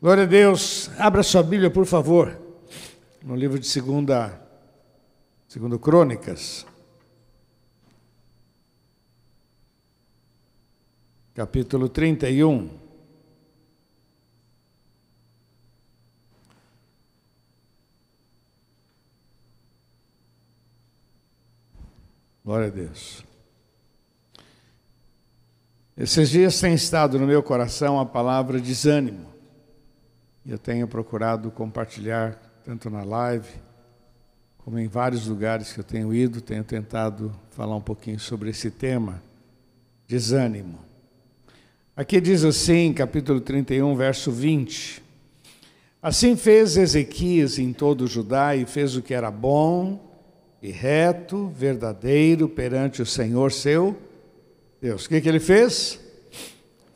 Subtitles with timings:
[0.00, 0.90] Glória a Deus.
[0.98, 2.40] Abra sua Bíblia, por favor,
[3.22, 4.40] no livro de segunda,
[5.46, 6.66] segundo Crônicas.
[11.34, 12.70] Capítulo 31.
[22.42, 23.22] Glória a Deus.
[25.94, 29.29] Esses dias tem estado no meu coração a palavra desânimo.
[30.50, 32.34] Eu tenho procurado compartilhar,
[32.64, 33.48] tanto na live,
[34.58, 38.68] como em vários lugares que eu tenho ido, tenho tentado falar um pouquinho sobre esse
[38.68, 39.22] tema,
[40.08, 40.80] desânimo.
[41.94, 45.00] Aqui diz assim, capítulo 31, verso 20:
[46.02, 50.04] Assim fez Ezequias em todo Judá e fez o que era bom
[50.60, 53.96] e reto, verdadeiro perante o Senhor seu
[54.82, 55.04] Deus.
[55.04, 56.00] O que, que ele fez?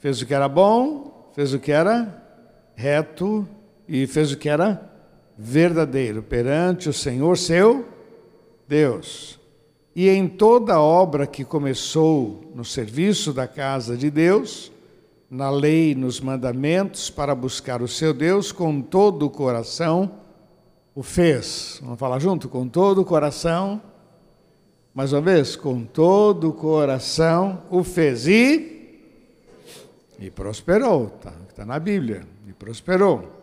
[0.01, 2.24] Fez o que era bom, fez o que era
[2.75, 3.47] reto
[3.89, 4.91] e fez o que era
[5.37, 7.85] verdadeiro perante o Senhor seu
[8.69, 9.39] Deus.
[9.95, 14.73] E em toda obra que começou no serviço da casa de Deus,
[15.31, 20.11] na lei, nos mandamentos, para buscar o seu Deus com todo o coração,
[20.95, 21.81] o fez.
[21.83, 22.49] Vamos falar junto?
[22.49, 23.81] Com todo o coração
[24.95, 28.74] mais uma vez, com todo o coração o fez e,
[30.25, 31.15] e prosperou.
[31.17, 32.23] Está tá na Bíblia.
[32.49, 33.43] E prosperou.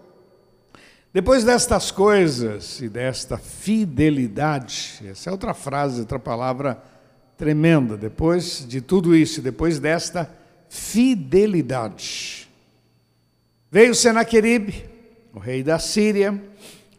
[1.14, 6.82] Depois destas coisas e desta fidelidade, essa é outra frase, outra palavra
[7.38, 7.98] tremenda.
[7.98, 10.30] Depois de tudo isso, depois desta
[10.70, 12.50] fidelidade,
[13.70, 14.86] veio Senaqueribe,
[15.34, 16.42] o rei da Síria,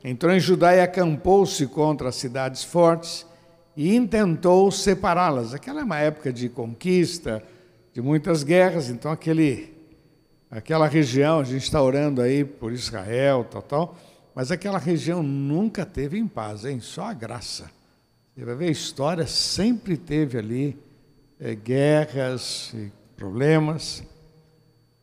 [0.04, 3.26] entrou em Judá e acampou-se contra as cidades fortes
[3.74, 5.54] e intentou separá-las.
[5.54, 7.42] Aquela é uma época de conquista,
[7.92, 9.71] de muitas guerras, então aquele,
[10.52, 13.98] aquela região, a gente está orando aí por Israel, tal, tal,
[14.34, 16.78] mas aquela região nunca teve em paz, hein?
[16.78, 17.70] só a graça.
[18.36, 20.78] Você vai ver, a história sempre teve ali
[21.40, 24.04] é, guerras e problemas.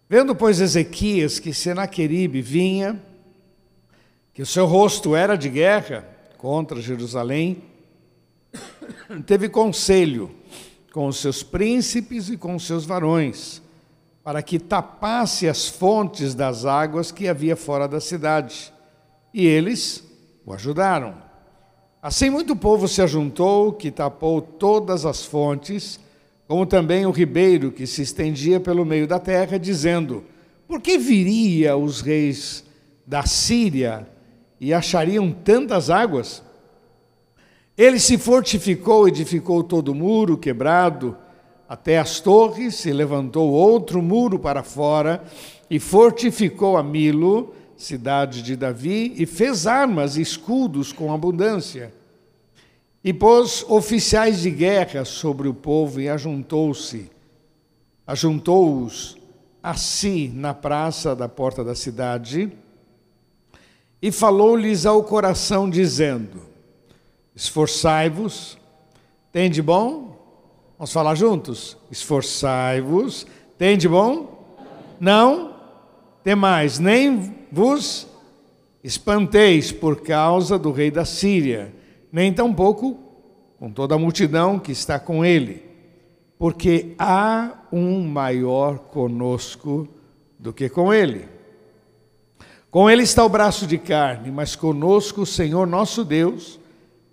[0.08, 3.02] Vendo, pois, Ezequias que Senaqueribe vinha,
[4.34, 6.08] que o seu rosto era de guerra
[6.38, 7.64] contra Jerusalém,
[9.26, 10.30] teve conselho
[10.94, 13.62] com os seus príncipes e com os seus varões,
[14.24, 18.74] para que tapasse as fontes das águas que havia fora da cidade.
[19.34, 20.04] E eles
[20.46, 21.16] o ajudaram.
[22.02, 26.00] Assim muito povo se ajuntou, que tapou todas as fontes,
[26.48, 30.24] como também o ribeiro que se estendia pelo meio da terra, dizendo:
[30.68, 32.64] Por que viria os reis
[33.06, 34.08] da Síria
[34.60, 36.42] e achariam tantas águas?
[37.78, 41.18] Ele se fortificou, edificou todo o muro quebrado
[41.70, 45.24] até as torres, e levantou outro muro para fora,
[45.70, 51.94] e fortificou a Milo, cidade de Davi, e fez armas e escudos com abundância.
[53.04, 57.12] E pôs oficiais de guerra sobre o povo e ajuntou-se,
[58.08, 59.16] ajuntou-os
[59.62, 62.52] a si na praça da porta da cidade,
[64.02, 66.42] e falou-lhes ao coração, dizendo:
[67.36, 68.58] Esforçai-vos,
[69.32, 70.09] tem de bom?
[70.80, 71.78] Vamos falar juntos?
[71.92, 74.56] Esforçai-vos, tem de bom?
[74.98, 75.54] Não
[76.24, 78.08] tem mais, nem vos
[78.82, 81.76] espanteis por causa do rei da Síria,
[82.10, 82.98] nem tampouco
[83.60, 85.66] com toda a multidão que está com ele,
[86.38, 89.86] porque há um maior conosco
[90.40, 91.28] do que com ele.
[92.72, 96.58] Com ele está o braço de carne, mas conosco o Senhor nosso Deus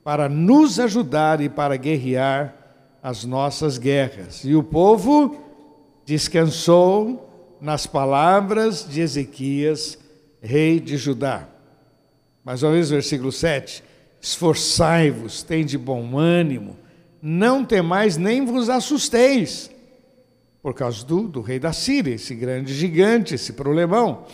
[0.05, 2.56] para nos ajudar e para guerrear
[3.07, 4.43] as nossas guerras.
[4.45, 5.37] E o povo
[6.05, 9.97] descansou nas palavras de Ezequias,
[10.43, 11.49] rei de Judá.
[12.45, 13.85] Mais uma vez, versículo 7.
[14.21, 16.77] Esforçai-vos, de bom ânimo,
[17.23, 19.71] não temais nem vos assusteis,
[20.61, 24.25] por causa do, do rei da Síria, esse grande gigante, esse problemão,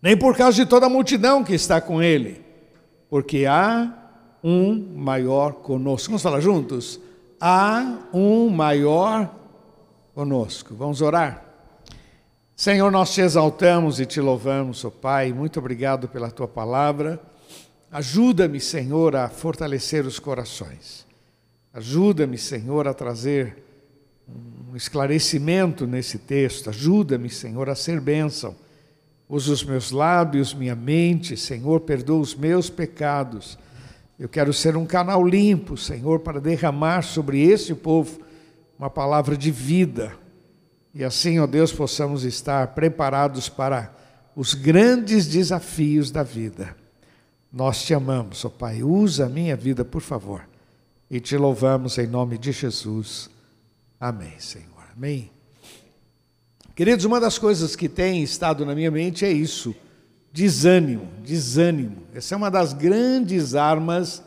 [0.00, 2.40] nem por causa de toda a multidão que está com ele,
[3.10, 3.92] porque há
[4.44, 6.06] um maior conosco.
[6.06, 7.00] Vamos falar juntos?
[7.44, 9.28] Há um maior
[10.14, 10.76] conosco.
[10.76, 11.44] Vamos orar?
[12.54, 15.32] Senhor, nós te exaltamos e te louvamos, ó oh Pai.
[15.32, 17.20] Muito obrigado pela tua palavra.
[17.90, 21.04] Ajuda-me, Senhor, a fortalecer os corações.
[21.74, 23.60] Ajuda-me, Senhor, a trazer
[24.28, 26.70] um esclarecimento nesse texto.
[26.70, 28.54] Ajuda-me, Senhor, a ser bênção.
[29.28, 33.58] Usa os meus lábios, minha mente, Senhor, perdoa os meus pecados
[34.22, 38.20] eu quero ser um canal limpo, Senhor, para derramar sobre esse povo
[38.78, 40.16] uma palavra de vida.
[40.94, 43.92] E assim, ó Deus, possamos estar preparados para
[44.36, 46.76] os grandes desafios da vida.
[47.52, 48.84] Nós te amamos, ó Pai.
[48.84, 50.48] Usa a minha vida, por favor.
[51.10, 53.28] E te louvamos em nome de Jesus.
[53.98, 54.84] Amém, Senhor.
[54.96, 55.32] Amém.
[56.76, 59.74] Queridos, uma das coisas que tem estado na minha mente é isso:
[60.32, 61.98] desânimo, desânimo.
[62.14, 64.22] Essa é uma das grandes armas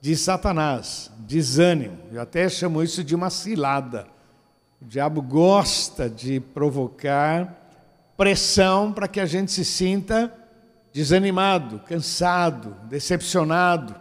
[0.00, 1.98] de Satanás, desânimo.
[2.12, 4.06] Eu até chamo isso de uma cilada.
[4.80, 7.56] O diabo gosta de provocar
[8.16, 10.32] pressão para que a gente se sinta
[10.92, 13.94] desanimado, cansado, decepcionado.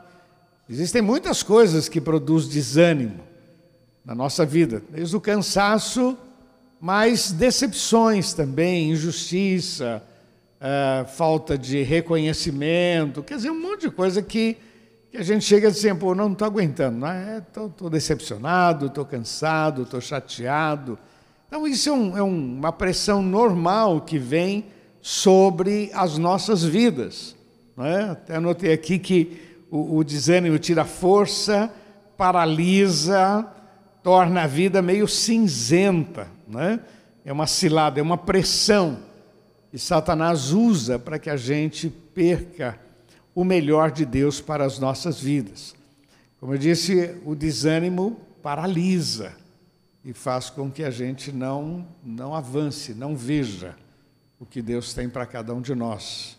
[0.69, 3.19] Existem muitas coisas que produzem desânimo
[4.05, 6.17] na nossa vida, desde o cansaço
[6.79, 10.01] mas decepções também, injustiça,
[10.59, 14.57] uh, falta de reconhecimento, quer dizer, um monte de coisa que,
[15.11, 17.05] que a gente chega assim, pô, não estou aguentando,
[17.47, 17.91] estou é?
[17.91, 20.97] decepcionado, estou cansado, estou chateado.
[21.47, 24.65] Então, isso é, um, é um, uma pressão normal que vem
[25.01, 27.35] sobre as nossas vidas.
[27.77, 28.11] É?
[28.11, 29.41] Até anotei aqui que
[29.71, 31.71] o, o desânimo tira força,
[32.17, 33.47] paralisa,
[34.03, 36.79] torna a vida meio cinzenta né?
[37.23, 38.97] é uma cilada, é uma pressão
[39.69, 42.79] que Satanás usa para que a gente perca
[43.35, 45.75] o melhor de Deus para as nossas vidas.
[46.39, 49.33] Como eu disse, o desânimo paralisa
[50.03, 53.75] e faz com que a gente não, não avance, não veja
[54.39, 56.37] o que Deus tem para cada um de nós.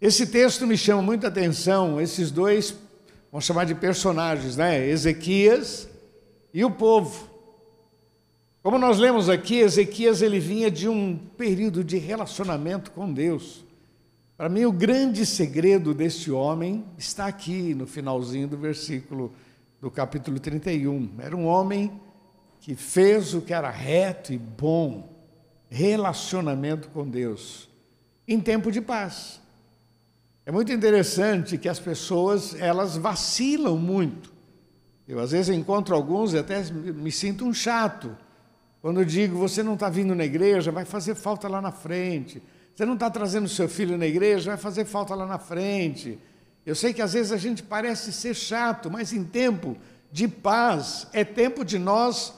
[0.00, 2.74] Esse texto me chama muita atenção, esses dois,
[3.30, 4.86] vamos chamar de personagens, né?
[4.88, 5.88] Ezequias
[6.54, 7.28] e o povo.
[8.66, 13.64] Como nós lemos aqui, Ezequias ele vinha de um período de relacionamento com Deus.
[14.36, 19.32] Para mim, o grande segredo deste homem está aqui no finalzinho do versículo
[19.80, 21.10] do capítulo 31.
[21.20, 21.92] Era um homem
[22.58, 25.14] que fez o que era reto e bom,
[25.70, 27.68] relacionamento com Deus,
[28.26, 29.40] em tempo de paz.
[30.44, 34.34] É muito interessante que as pessoas, elas vacilam muito.
[35.06, 38.25] Eu às vezes encontro alguns e até me sinto um chato,
[38.86, 42.40] quando eu digo, você não está vindo na igreja, vai fazer falta lá na frente.
[42.72, 46.20] Você não está trazendo seu filho na igreja, vai fazer falta lá na frente.
[46.64, 49.76] Eu sei que às vezes a gente parece ser chato, mas em tempo
[50.12, 52.32] de paz, é tempo de nós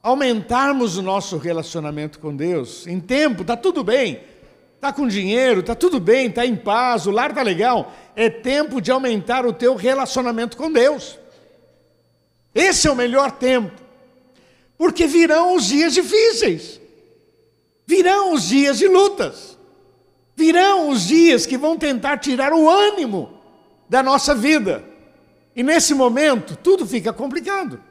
[0.00, 2.86] aumentarmos o nosso relacionamento com Deus.
[2.86, 4.20] Em tempo, está tudo bem,
[4.76, 7.92] está com dinheiro, está tudo bem, está em paz, o lar está legal.
[8.14, 11.18] É tempo de aumentar o teu relacionamento com Deus.
[12.54, 13.87] Esse é o melhor tempo.
[14.78, 16.80] Porque virão os dias difíceis,
[17.84, 19.58] virão os dias de lutas,
[20.36, 23.34] virão os dias que vão tentar tirar o ânimo
[23.88, 24.84] da nossa vida.
[25.56, 27.82] E nesse momento, tudo fica complicado.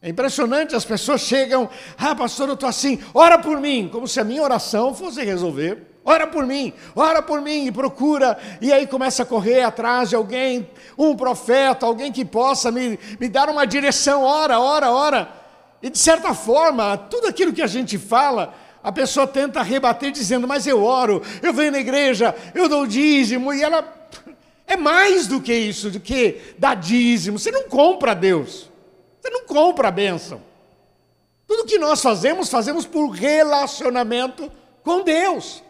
[0.00, 1.68] É impressionante, as pessoas chegam,
[1.98, 5.86] ah, pastor, eu estou assim, ora por mim, como se a minha oração fosse resolver.
[6.04, 10.16] Ora por mim, ora por mim, e procura, e aí começa a correr atrás de
[10.16, 15.37] alguém, um profeta, alguém que possa me, me dar uma direção, ora, ora, ora.
[15.82, 20.48] E de certa forma, tudo aquilo que a gente fala, a pessoa tenta rebater dizendo:
[20.48, 23.96] Mas eu oro, eu venho na igreja, eu dou dízimo, e ela
[24.66, 27.38] é mais do que isso, do que dar dízimo.
[27.38, 28.68] Você não compra Deus,
[29.20, 30.42] você não compra a bênção.
[31.46, 34.52] Tudo que nós fazemos, fazemos por relacionamento
[34.82, 35.62] com Deus.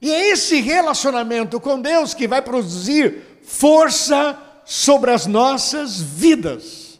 [0.00, 6.91] E é esse relacionamento com Deus que vai produzir força sobre as nossas vidas.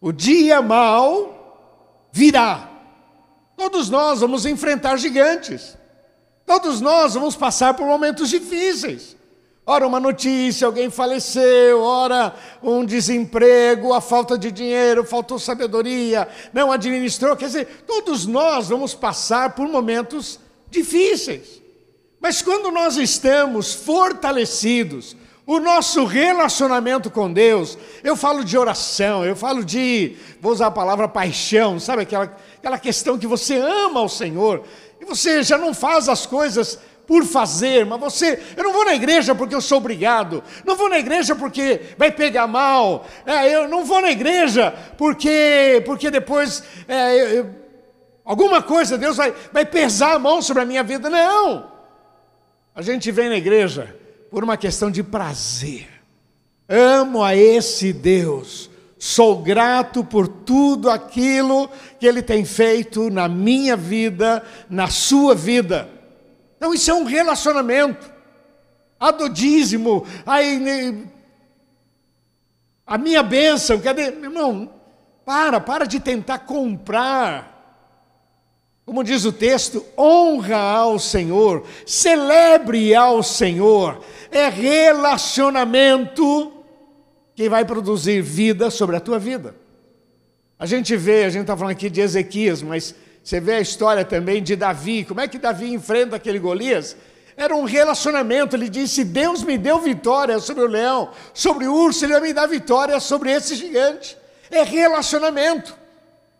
[0.00, 2.68] O dia mal virá.
[3.56, 5.76] Todos nós vamos enfrentar gigantes.
[6.46, 9.16] Todos nós vamos passar por momentos difíceis.
[9.66, 16.72] Ora, uma notícia, alguém faleceu, ora, um desemprego, a falta de dinheiro, faltou sabedoria, não
[16.72, 17.36] administrou.
[17.36, 20.40] Quer dizer, todos nós vamos passar por momentos
[20.70, 21.60] difíceis.
[22.18, 25.14] Mas quando nós estamos fortalecidos,
[25.48, 30.70] o nosso relacionamento com Deus, eu falo de oração, eu falo de, vou usar a
[30.70, 34.62] palavra paixão, sabe aquela, aquela questão que você ama o Senhor,
[35.00, 38.94] e você já não faz as coisas por fazer, mas você, eu não vou na
[38.94, 43.66] igreja porque eu sou obrigado, não vou na igreja porque vai pegar mal, é, eu
[43.68, 47.46] não vou na igreja porque, porque depois é, eu, eu,
[48.22, 51.72] alguma coisa, Deus vai, vai pesar a mão sobre a minha vida, não.
[52.74, 53.96] A gente vem na igreja
[54.30, 55.88] por uma questão de prazer.
[56.68, 58.70] Amo a esse Deus.
[58.98, 61.70] Sou grato por tudo aquilo
[62.00, 65.88] que Ele tem feito na minha vida, na sua vida.
[66.56, 68.12] Então, isso é um relacionamento.
[68.98, 70.38] A do dízimo, a,
[72.84, 74.06] a minha bênção, cadê?
[74.06, 74.68] Irmão,
[75.24, 77.57] para, para de tentar comprar
[78.88, 84.02] como diz o texto, honra ao Senhor, celebre ao Senhor.
[84.30, 86.50] É relacionamento
[87.34, 89.54] que vai produzir vida sobre a tua vida.
[90.58, 94.06] A gente vê, a gente está falando aqui de Ezequias, mas você vê a história
[94.06, 95.04] também de Davi.
[95.04, 96.96] Como é que Davi enfrenta aquele Golias?
[97.36, 98.56] Era um relacionamento.
[98.56, 102.32] Ele disse: Deus me deu vitória sobre o leão, sobre o urso, ele vai me
[102.32, 104.16] dar vitória sobre esse gigante.
[104.50, 105.76] É relacionamento.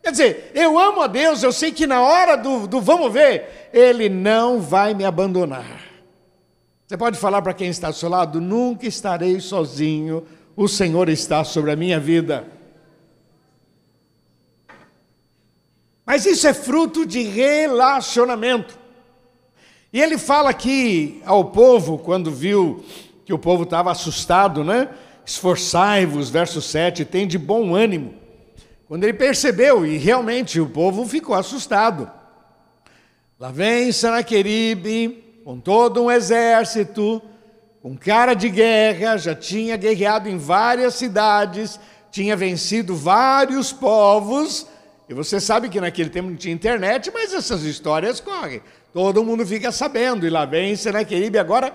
[0.09, 3.69] Quer dizer, eu amo a Deus, eu sei que na hora do, do vamos ver,
[3.75, 5.83] Ele não vai me abandonar.
[6.87, 11.45] Você pode falar para quem está ao seu lado: nunca estarei sozinho, o Senhor está
[11.45, 12.47] sobre a minha vida.
[16.07, 18.79] Mas isso é fruto de relacionamento.
[19.93, 22.83] E ele fala aqui ao povo, quando viu
[23.27, 24.89] que o povo estava assustado, né?
[25.27, 28.28] Esforçai-vos, verso 7, tem de bom ânimo.
[28.89, 32.11] Quando ele percebeu, e realmente o povo ficou assustado.
[33.39, 37.23] Lá vem Sanaqueribe, com todo um exército,
[37.83, 41.79] com cara de guerra, já tinha guerreado em várias cidades,
[42.11, 44.67] tinha vencido vários povos,
[45.07, 48.63] e você sabe que naquele tempo não tinha internet, mas essas histórias correm.
[48.93, 51.75] Todo mundo fica sabendo, e lá vem Senaqueribe agora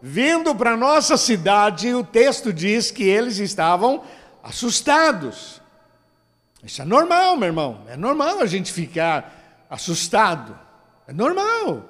[0.00, 4.02] vindo para nossa cidade, o texto diz que eles estavam
[4.42, 5.62] assustados.
[6.64, 7.82] Isso é normal, meu irmão.
[7.88, 10.58] É normal a gente ficar assustado.
[11.06, 11.84] É normal.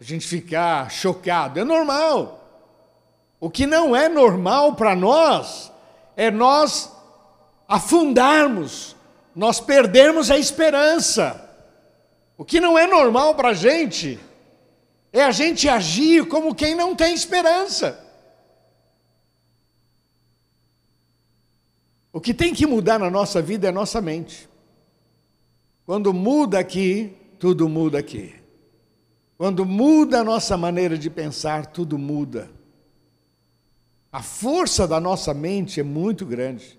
[0.00, 1.60] A gente ficar chocado.
[1.60, 2.36] É normal.
[3.38, 5.72] O que não é normal para nós
[6.16, 6.92] é nós
[7.68, 8.96] afundarmos,
[9.34, 11.48] nós perdermos a esperança.
[12.36, 14.18] O que não é normal para a gente
[15.12, 18.09] é a gente agir como quem não tem esperança.
[22.12, 24.48] O que tem que mudar na nossa vida é nossa mente.
[25.86, 28.34] Quando muda aqui, tudo muda aqui.
[29.38, 32.50] Quando muda a nossa maneira de pensar, tudo muda.
[34.12, 36.78] A força da nossa mente é muito grande.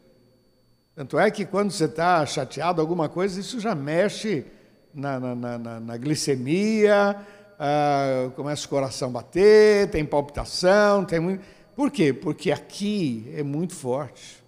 [0.94, 4.46] Tanto é que quando você está chateado, alguma coisa, isso já mexe
[4.94, 7.16] na, na, na, na glicemia,
[7.58, 11.44] ah, começa o coração a bater, tem palpitação, tem muito.
[11.76, 12.12] Por quê?
[12.12, 14.41] Porque aqui é muito forte.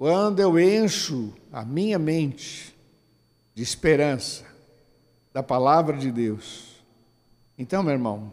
[0.00, 2.74] Quando eu encho a minha mente
[3.54, 4.46] de esperança
[5.30, 6.82] da palavra de Deus,
[7.58, 8.32] então, meu irmão,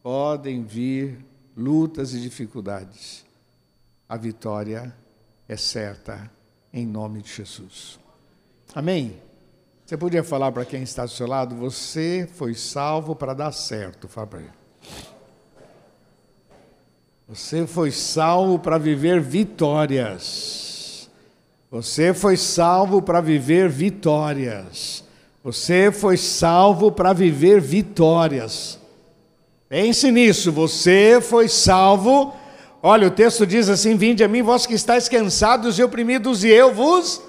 [0.00, 1.18] podem vir
[1.56, 3.24] lutas e dificuldades.
[4.08, 4.94] A vitória
[5.48, 6.30] é certa
[6.72, 7.98] em nome de Jesus.
[8.72, 9.20] Amém?
[9.84, 14.06] Você podia falar para quem está do seu lado, você foi salvo para dar certo,
[14.06, 14.52] fala para ele.
[17.26, 20.71] Você foi salvo para viver vitórias.
[21.72, 25.02] Você foi salvo para viver vitórias.
[25.42, 28.78] Você foi salvo para viver vitórias.
[29.70, 32.34] Pense nisso, você foi salvo.
[32.82, 36.50] Olha, o texto diz assim: Vinde a mim, vós que estáis cansados e oprimidos, e
[36.50, 37.22] eu vos.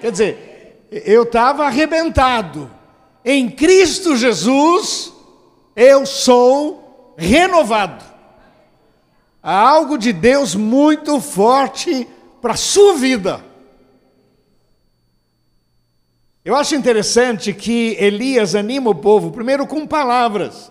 [0.00, 2.70] Quer dizer, eu estava arrebentado.
[3.22, 5.12] Em Cristo Jesus,
[5.76, 8.02] eu sou renovado.
[9.42, 12.08] Há algo de Deus muito forte
[12.40, 13.44] para a sua vida.
[16.46, 20.70] Eu acho interessante que Elias anima o povo, primeiro com palavras.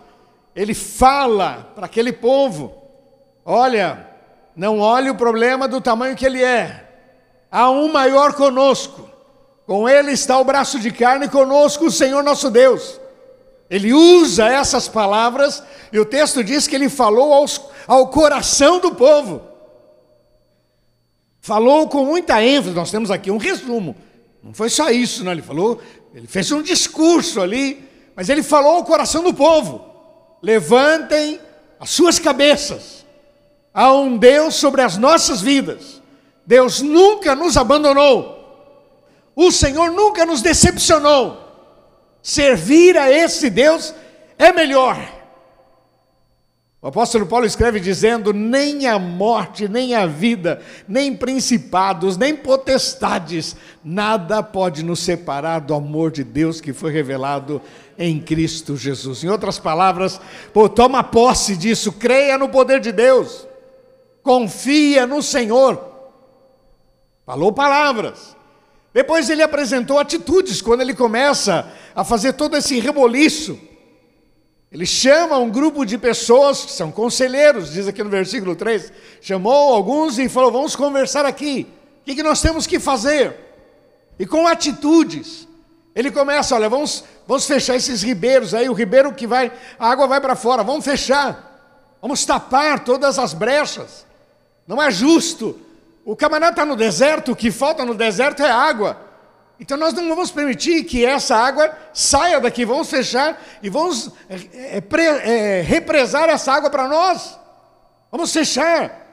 [0.56, 2.74] Ele fala para aquele povo:
[3.44, 4.08] olha,
[4.56, 6.88] não olhe o problema do tamanho que ele é.
[7.52, 9.10] Há um maior conosco.
[9.68, 12.98] Com ele está o braço de carne, conosco o Senhor nosso Deus.
[13.70, 18.96] Ele usa essas palavras e o texto diz que ele falou aos, ao coração do
[18.96, 19.42] povo.
[21.42, 22.74] Falou com muita ênfase.
[22.74, 23.94] Nós temos aqui um resumo.
[24.46, 25.32] Não foi só isso, não.
[25.32, 25.82] Ele falou,
[26.14, 27.84] ele fez um discurso ali,
[28.16, 29.84] mas ele falou ao coração do povo:
[30.40, 31.42] levantem
[31.80, 33.04] as suas cabeças.
[33.74, 36.00] Há um Deus sobre as nossas vidas.
[36.46, 38.36] Deus nunca nos abandonou.
[39.36, 41.42] O Senhor nunca nos decepcionou.
[42.22, 43.96] Servir a esse Deus
[44.38, 44.96] é melhor.
[46.86, 53.56] O apóstolo Paulo escreve dizendo: nem a morte, nem a vida, nem principados, nem potestades,
[53.84, 57.60] nada pode nos separar do amor de Deus que foi revelado
[57.98, 59.24] em Cristo Jesus.
[59.24, 60.22] Em outras palavras,
[60.54, 63.48] pô, toma posse disso, creia no poder de Deus,
[64.22, 65.84] confia no Senhor.
[67.26, 68.36] Falou palavras.
[68.94, 73.60] Depois ele apresentou atitudes, quando ele começa a fazer todo esse reboliço
[74.76, 78.92] ele chama um grupo de pessoas que são conselheiros, diz aqui no versículo 3.
[79.22, 81.66] Chamou alguns e falou: Vamos conversar aqui.
[82.02, 83.38] O que, nós temos que fazer?
[84.20, 85.48] E com atitudes.
[85.96, 90.08] Ele começa, olha, vamos, vamos fechar esses ribeiros aí, o ribeiro que vai, a água
[90.08, 94.06] vai para fora, vamos fechar, vamos tapar todas as brechas.
[94.68, 95.58] Não é justo.
[96.04, 99.05] O camarada está no deserto, o que falta no deserto é água.
[99.60, 104.78] Então nós não vamos permitir que essa água saia daqui, vamos fechar e vamos é,
[104.80, 107.40] é, represar essa água para nós.
[108.12, 109.06] Vamos fechar.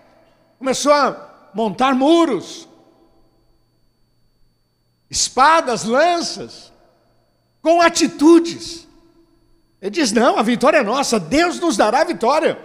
[0.59, 2.69] Começou a montar muros,
[5.09, 6.73] espadas, lanças,
[7.61, 8.89] com atitudes.
[9.81, 12.59] Ele diz: não, a vitória é nossa, Deus nos dará a vitória.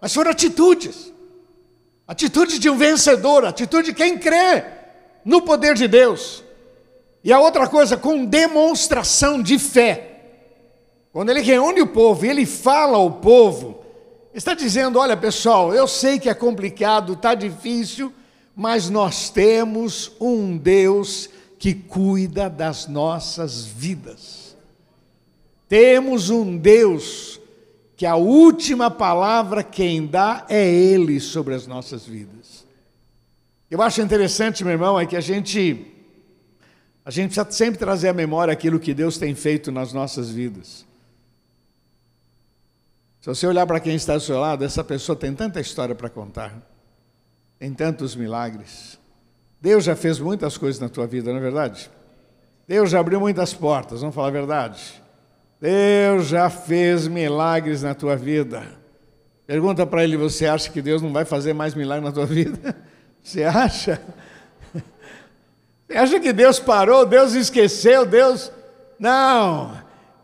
[0.00, 1.12] Mas foram atitudes.
[2.06, 4.64] Atitude de um vencedor, atitude de quem crê
[5.24, 6.45] no poder de Deus.
[7.22, 10.12] E a outra coisa, com demonstração de fé.
[11.12, 13.80] Quando ele reúne o povo e ele fala ao povo,
[14.34, 18.12] está dizendo: olha pessoal, eu sei que é complicado, está difícil,
[18.54, 24.56] mas nós temos um Deus que cuida das nossas vidas.
[25.68, 27.40] Temos um Deus
[27.96, 32.66] que a última palavra quem dá é Ele sobre as nossas vidas.
[33.70, 35.95] Eu acho interessante, meu irmão, é que a gente
[37.06, 40.84] a gente precisa sempre trazer à memória aquilo que Deus tem feito nas nossas vidas.
[43.20, 46.10] Se você olhar para quem está ao seu lado, essa pessoa tem tanta história para
[46.10, 46.52] contar,
[47.60, 48.98] tem tantos milagres.
[49.60, 51.88] Deus já fez muitas coisas na tua vida, não é verdade?
[52.66, 55.00] Deus já abriu muitas portas, vamos falar a verdade.
[55.60, 58.66] Deus já fez milagres na tua vida.
[59.46, 62.76] Pergunta para ele: você acha que Deus não vai fazer mais milagres na tua vida?
[63.22, 64.00] Você acha?
[65.94, 68.50] Acha que Deus parou, Deus esqueceu, Deus.
[68.98, 69.76] Não,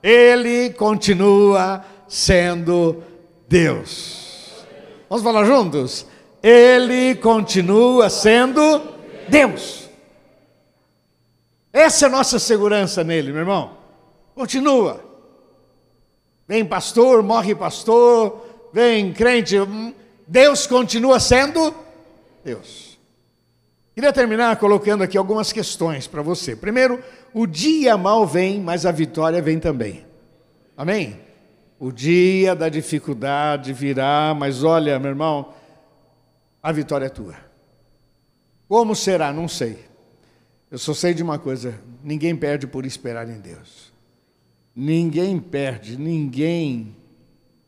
[0.02, 3.02] Ele continua sendo
[3.48, 4.66] Deus.
[5.08, 6.06] Vamos falar juntos?
[6.42, 8.82] Ele continua sendo
[9.28, 9.88] Deus.
[11.72, 13.78] Essa é a nossa segurança nele, meu irmão.
[14.34, 15.04] Continua.
[16.46, 19.58] Vem pastor, morre pastor, vem crente.
[19.58, 19.94] Hum,
[20.26, 21.74] Deus continua sendo
[22.44, 22.91] Deus.
[23.94, 26.56] Queria terminar colocando aqui algumas questões para você.
[26.56, 27.02] Primeiro,
[27.34, 30.06] o dia mal vem, mas a vitória vem também.
[30.76, 31.20] Amém?
[31.78, 35.52] O dia da dificuldade virá, mas olha, meu irmão,
[36.62, 37.36] a vitória é tua.
[38.66, 39.32] Como será?
[39.32, 39.84] Não sei.
[40.70, 43.92] Eu só sei de uma coisa: ninguém perde por esperar em Deus.
[44.74, 46.96] Ninguém perde, ninguém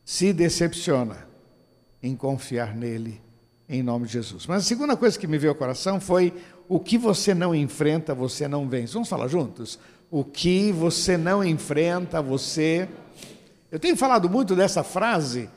[0.02, 1.28] se decepciona
[2.02, 3.23] em confiar nele
[3.68, 4.46] em nome de Jesus.
[4.46, 6.32] Mas a segunda coisa que me veio ao coração foi:
[6.68, 8.92] o que você não enfrenta, você não vence.
[8.92, 9.78] Vamos falar juntos?
[10.10, 12.88] O que você não enfrenta, você.
[13.70, 15.48] Eu tenho falado muito dessa frase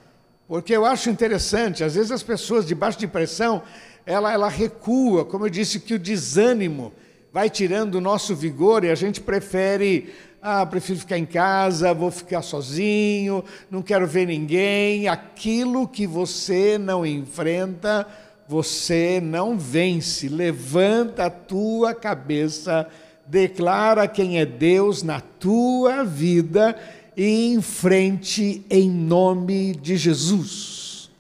[0.48, 1.84] porque eu acho interessante.
[1.84, 3.62] Às vezes as pessoas debaixo de pressão,
[4.06, 6.94] ela, ela recua, como eu disse, que o desânimo
[7.34, 10.14] vai tirando o nosso vigor e a gente prefere
[10.50, 15.10] ah, prefiro ficar em casa, vou ficar sozinho, não quero ver ninguém.
[15.10, 18.08] Aquilo que você não enfrenta,
[18.48, 20.30] você não vence.
[20.30, 22.88] Levanta a tua cabeça,
[23.26, 26.78] declara quem é Deus na tua vida
[27.18, 31.12] e enfrente em nome de Jesus.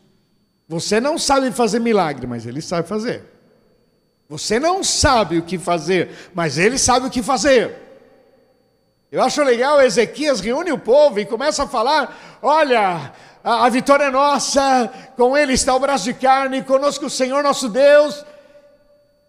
[0.69, 3.23] Você não sabe fazer milagre, mas ele sabe fazer.
[4.29, 7.86] Você não sabe o que fazer, mas ele sabe o que fazer.
[9.11, 14.05] Eu acho legal, Ezequias reúne o povo e começa a falar: olha, a, a vitória
[14.05, 18.25] é nossa, com ele está o braço de carne, conosco o Senhor nosso Deus.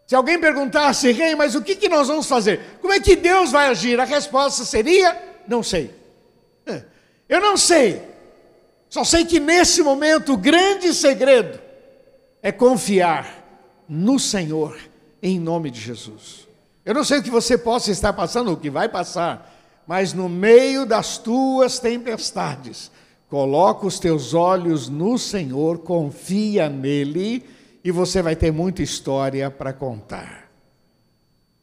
[0.07, 2.79] Se alguém perguntasse, rei, mas o que, que nós vamos fazer?
[2.81, 4.01] Como é que Deus vai agir?
[4.01, 5.95] A resposta seria: não sei.
[6.67, 6.83] É,
[7.29, 8.03] eu não sei.
[8.89, 11.61] Só sei que nesse momento o grande segredo
[12.43, 13.45] é confiar
[13.89, 14.77] no Senhor
[15.23, 16.49] em nome de Jesus.
[16.85, 19.58] Eu não sei o que você possa estar passando, o que vai passar,
[19.89, 22.91] mas no meio das tuas tempestades,
[23.27, 27.43] coloca os teus olhos no Senhor, confia nele
[27.83, 30.51] e você vai ter muita história para contar.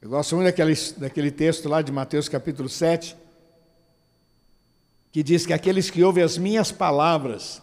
[0.01, 3.15] Eu gosto muito daquele, daquele texto lá de Mateus capítulo 7,
[5.11, 7.61] que diz que aqueles que ouvem as minhas palavras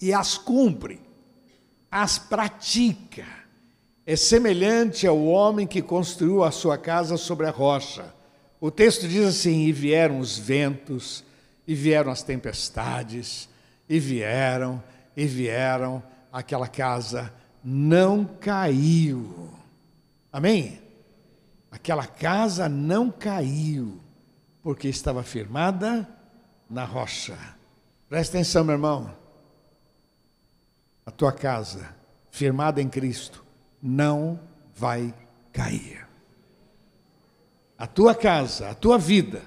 [0.00, 1.00] e as cumprem,
[1.90, 3.26] as pratica,
[4.06, 8.14] é semelhante ao homem que construiu a sua casa sobre a rocha.
[8.60, 11.24] O texto diz assim: e vieram os ventos,
[11.66, 13.48] e vieram as tempestades,
[13.88, 14.82] e vieram,
[15.16, 19.50] e vieram, aquela casa não caiu.
[20.32, 20.80] Amém?
[21.70, 24.00] Aquela casa não caiu,
[24.62, 26.08] porque estava firmada
[26.68, 27.36] na rocha.
[28.08, 29.14] Presta atenção, meu irmão.
[31.04, 31.94] A tua casa,
[32.30, 33.44] firmada em Cristo,
[33.82, 34.40] não
[34.74, 35.14] vai
[35.52, 36.05] cair.
[37.78, 39.42] A tua casa, a tua vida,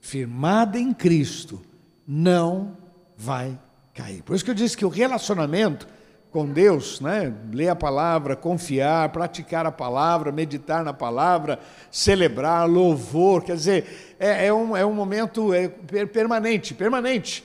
[0.00, 1.60] firmada em Cristo,
[2.06, 2.76] não
[3.16, 3.58] vai
[3.94, 4.22] cair.
[4.22, 5.86] Por isso que eu disse que o relacionamento
[6.30, 7.32] com Deus, né?
[7.52, 11.58] ler a palavra, confiar, praticar a palavra, meditar na palavra,
[11.90, 15.68] celebrar, louvor, quer dizer, é, é um, é um momento é,
[16.06, 17.44] permanente, permanente.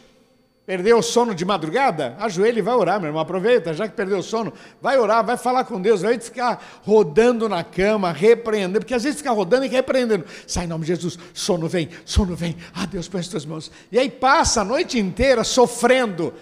[0.66, 2.16] Perdeu o sono de madrugada?
[2.20, 3.22] Ajoelha e vai orar, meu irmão.
[3.22, 4.52] Aproveita, já que perdeu o sono,
[4.82, 9.20] vai orar, vai falar com Deus, vai ficar rodando na cama, repreendendo, porque às vezes
[9.20, 10.26] fica rodando e repreendendo.
[10.48, 12.58] Sai em nome de Jesus, sono vem, sono vem.
[12.74, 13.72] Ah, Deus, põe as tuas mãos.
[13.92, 16.34] E aí passa a noite inteira sofrendo,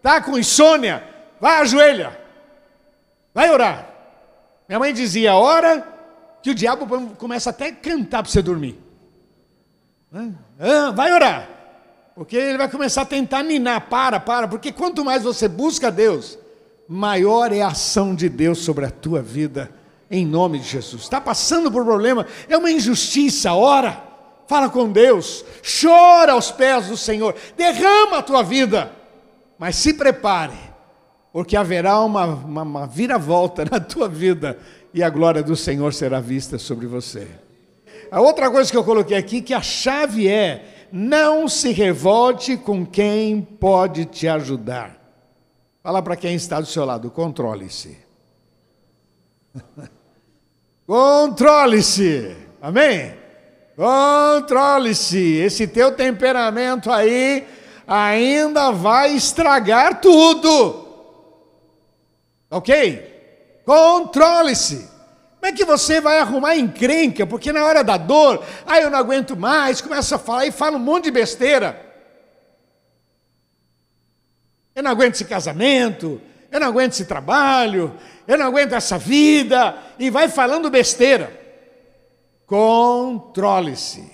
[0.00, 1.04] tá com insônia,
[1.38, 2.18] vai ajoelha,
[3.34, 3.90] vai orar.
[4.66, 5.86] Minha mãe dizia, ora
[6.42, 6.86] que o diabo
[7.16, 8.80] começa até a cantar para você dormir.
[10.94, 11.50] Vai orar.
[12.16, 16.38] Porque ele vai começar a tentar ninar, para, para, porque quanto mais você busca Deus,
[16.88, 19.70] maior é a ação de Deus sobre a tua vida,
[20.10, 21.02] em nome de Jesus.
[21.02, 24.02] Está passando por problema, é uma injustiça, ora,
[24.48, 25.44] fala com Deus,
[25.82, 28.90] chora aos pés do Senhor, derrama a tua vida,
[29.58, 30.56] mas se prepare,
[31.34, 34.58] porque haverá uma, uma, uma viravolta na tua vida
[34.94, 37.28] e a glória do Senhor será vista sobre você.
[38.10, 42.84] A outra coisa que eu coloquei aqui, que a chave é não se revolte com
[42.84, 44.96] quem pode te ajudar.
[45.82, 47.96] Fala para quem está do seu lado, controle-se.
[50.86, 52.36] controle-se.
[52.60, 53.14] Amém?
[53.76, 55.36] Controle-se.
[55.36, 57.46] Esse teu temperamento aí
[57.86, 60.88] ainda vai estragar tudo.
[62.50, 63.62] Ok?
[63.64, 64.95] Controle-se.
[65.38, 67.26] Como é que você vai arrumar encrenca?
[67.26, 70.76] Porque na hora da dor, ah, eu não aguento mais, começa a falar e fala
[70.76, 71.80] um monte de besteira.
[74.74, 76.20] Eu não aguento esse casamento,
[76.50, 77.94] eu não aguento esse trabalho,
[78.26, 81.32] eu não aguento essa vida, e vai falando besteira.
[82.44, 84.12] Controle-se.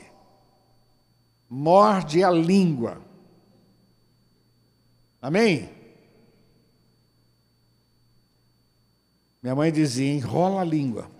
[1.48, 3.00] Morde a língua.
[5.20, 5.70] Amém?
[9.42, 11.10] Minha mãe dizia: enrola a língua.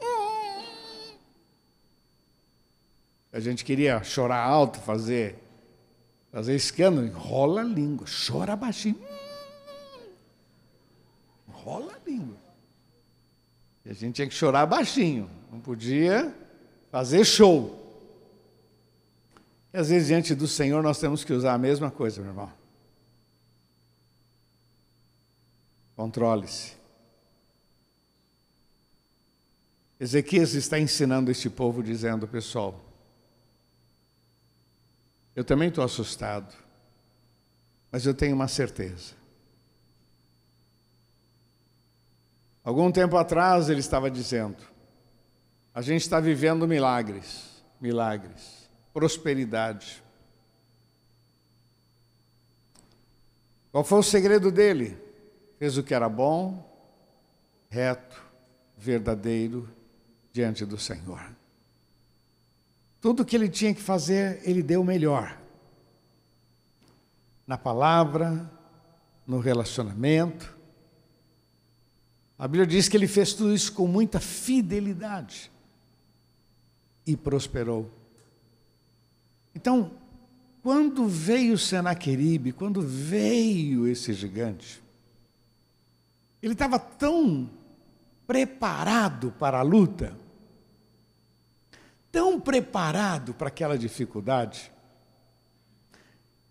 [3.33, 5.43] A gente queria chorar alto, fazer,
[6.31, 7.07] fazer escândalo.
[7.07, 9.01] Enrola a língua, chora baixinho.
[11.49, 12.37] Enrola a língua.
[13.85, 16.33] E a gente tinha que chorar baixinho, não podia
[16.91, 17.81] fazer show.
[19.73, 22.53] E às vezes, diante do Senhor, nós temos que usar a mesma coisa, meu irmão.
[25.97, 26.82] Controle-se.
[30.03, 32.85] Ezequias está ensinando este povo, dizendo, pessoal,
[35.33, 36.53] eu também estou assustado,
[37.89, 39.15] mas eu tenho uma certeza.
[42.65, 44.57] Algum tempo atrás ele estava dizendo:
[45.73, 50.03] a gente está vivendo milagres, milagres, prosperidade.
[53.71, 54.99] Qual foi o segredo dele?
[55.61, 56.69] Fez o que era bom,
[57.71, 58.21] reto,
[58.77, 59.81] verdadeiro
[60.33, 61.21] diante do Senhor.
[63.01, 65.39] Tudo que ele tinha que fazer, ele deu o melhor.
[67.47, 68.51] Na palavra,
[69.27, 70.57] no relacionamento.
[72.39, 75.51] A Bíblia diz que ele fez tudo isso com muita fidelidade
[77.07, 77.91] e prosperou.
[79.55, 79.93] Então,
[80.63, 84.83] quando veio Senaqueribe, quando veio esse gigante,
[86.41, 87.51] ele estava tão
[88.27, 90.17] preparado para a luta
[92.13, 94.71] tão preparado para aquela dificuldade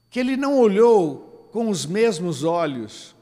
[0.09, 3.15] que ele não olhou com os mesmos olhos.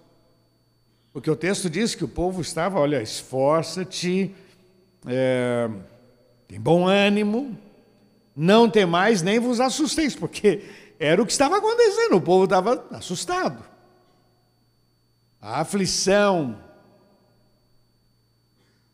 [1.14, 4.34] Porque o texto diz que o povo estava, olha, esforça-te,
[5.06, 5.70] é,
[6.48, 7.58] tem bom ânimo,
[8.36, 10.64] não temais nem vos assusteis, porque
[11.00, 13.64] era o que estava acontecendo, o povo estava assustado.
[15.42, 16.58] A aflição.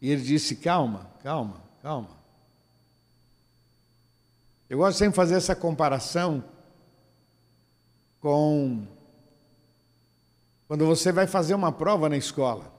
[0.01, 2.24] E ele disse: calma, calma, calma.
[4.67, 6.43] Eu gosto sempre de fazer essa comparação
[8.19, 8.87] com
[10.67, 12.73] quando você vai fazer uma prova na escola.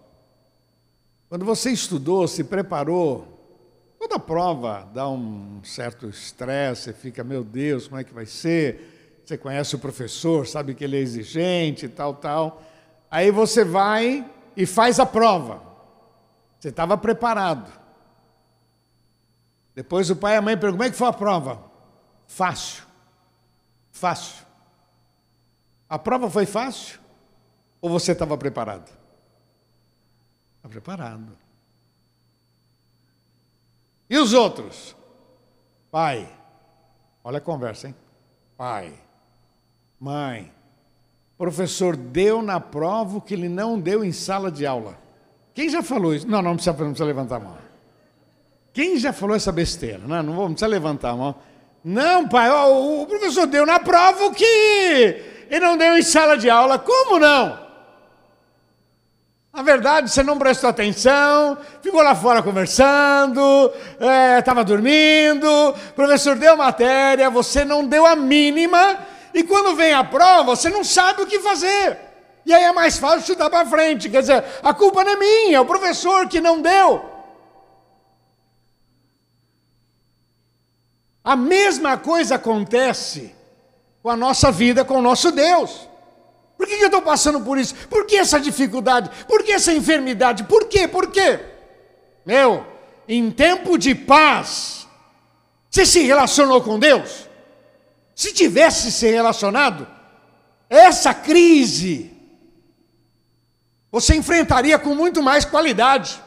[1.29, 7.87] Quando você estudou, se preparou, toda prova dá um certo estresse, você fica, meu Deus,
[7.87, 9.21] como é que vai ser?
[9.25, 12.63] Você conhece o professor, sabe que ele é exigente tal, tal.
[13.09, 15.63] Aí você vai e faz a prova.
[16.59, 17.71] Você estava preparado.
[19.73, 21.66] Depois o pai e a mãe perguntam, como é que foi a prova?
[22.27, 22.85] Fácil.
[23.91, 24.45] Fácil.
[25.89, 27.01] A prova foi fácil?
[27.81, 28.91] Ou você estava preparado?
[30.57, 31.37] Estava preparado.
[34.09, 34.97] E os outros?
[35.97, 36.29] pai,
[37.25, 37.95] olha a conversa, hein?
[38.55, 38.93] Pai,
[39.99, 40.53] mãe,
[41.39, 44.99] professor deu na prova o que ele não deu em sala de aula.
[45.55, 46.29] Quem já falou isso?
[46.29, 47.57] Não, não precisa, não precisa levantar a mão.
[48.75, 50.07] Quem já falou essa besteira?
[50.07, 51.35] Não, não, vou, não precisa levantar a mão.
[51.89, 54.45] Não, pai, o professor deu na prova o que
[55.49, 56.81] ele não deu em sala de aula.
[56.81, 57.65] Como não?
[59.55, 63.73] Na verdade, você não prestou atenção, ficou lá fora conversando,
[64.37, 68.99] estava é, dormindo, o professor deu matéria, você não deu a mínima,
[69.33, 71.99] e quando vem a prova, você não sabe o que fazer.
[72.45, 74.11] E aí é mais fácil chutar para frente.
[74.11, 77.16] Quer dizer, a culpa não é minha, é o professor que não deu.
[81.27, 83.35] A mesma coisa acontece
[84.01, 85.89] com a nossa vida, com o nosso Deus.
[86.57, 87.75] Por que eu estou passando por isso?
[87.89, 89.11] Por que essa dificuldade?
[89.27, 90.45] Por que essa enfermidade?
[90.45, 90.87] Por quê?
[90.87, 91.41] Por quê?
[92.25, 92.65] Meu,
[93.09, 94.87] em tempo de paz,
[95.69, 97.29] você se relacionou com Deus?
[98.15, 99.85] Se tivesse se relacionado,
[100.71, 102.13] essa crise
[103.91, 106.23] você enfrentaria com muito mais qualidade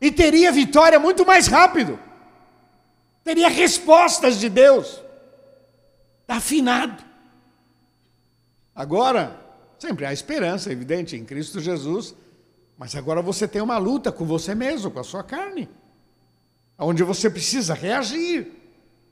[0.00, 2.08] e teria vitória muito mais rápido.
[3.30, 5.00] Teria respostas de Deus.
[6.22, 7.00] Está afinado.
[8.74, 9.40] Agora,
[9.78, 12.12] sempre há esperança, evidente, em Cristo Jesus,
[12.76, 15.68] mas agora você tem uma luta com você mesmo, com a sua carne,
[16.76, 18.50] onde você precisa reagir.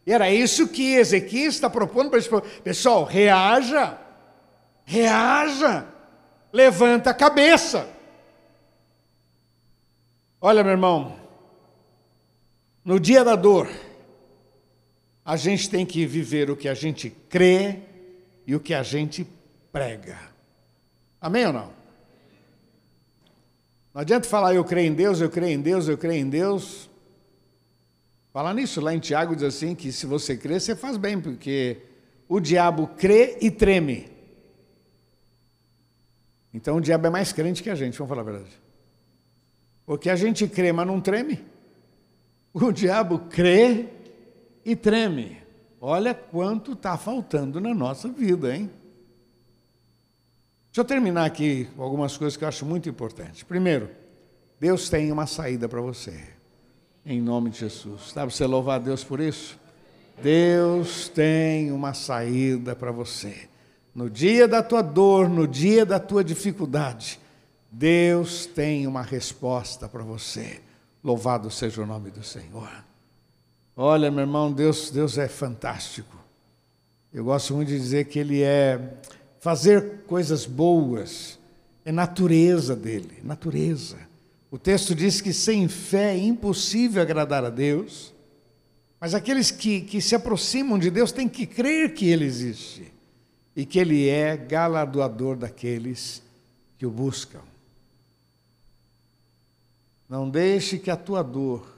[0.05, 2.29] E era isso que Ezequiel está propondo para esse
[2.65, 3.97] pessoal: reaja,
[4.85, 5.87] reaja,
[6.53, 7.89] levanta a cabeça.
[10.41, 11.17] Olha, meu irmão,
[12.85, 13.69] no dia da dor,
[15.29, 17.81] a gente tem que viver o que a gente crê
[18.47, 19.29] e o que a gente
[19.71, 20.19] prega.
[21.21, 21.71] Amém ou não?
[23.93, 26.89] Não adianta falar eu creio em Deus, eu creio em Deus, eu creio em Deus.
[28.33, 31.77] Falar nisso, lá em Tiago diz assim: que se você crê, você faz bem, porque
[32.27, 34.11] o diabo crê e treme.
[36.55, 38.63] Então o diabo é mais crente que a gente, vamos falar a verdade.
[39.85, 41.45] Porque a gente crê, mas não treme.
[42.51, 43.98] O diabo crê
[44.69, 45.39] e treme.
[45.81, 48.71] Olha quanto está faltando na nossa vida, hein?
[50.67, 53.43] Deixa eu terminar aqui algumas coisas que eu acho muito importantes.
[53.43, 53.89] Primeiro,
[54.61, 56.23] Deus tem uma saída para você,
[57.07, 58.13] em nome de Jesus.
[58.13, 59.59] Para você louvar a Deus por isso?
[60.23, 63.49] Deus tem uma saída para você.
[63.95, 67.19] No dia da tua dor, no dia da tua dificuldade,
[67.73, 70.61] Deus tem uma resposta para você.
[71.03, 72.88] Louvado seja o nome do Senhor.
[73.81, 76.17] Olha, meu irmão, Deus, Deus é fantástico.
[77.13, 78.99] Eu gosto muito de dizer que Ele é
[79.39, 81.39] fazer coisas boas
[81.85, 83.97] é natureza dele, natureza.
[84.51, 88.13] O texto diz que sem fé é impossível agradar a Deus,
[89.01, 92.93] mas aqueles que, que se aproximam de Deus têm que crer que Ele existe
[93.55, 96.21] e que Ele é galardoador daqueles
[96.77, 97.43] que o buscam.
[100.09, 101.78] Não deixe que a tua dor